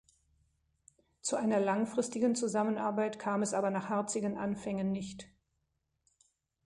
[1.21, 5.27] Zu einer langfristigen Zusammenarbeit kam es aber nach harzigen Anfängen nicht.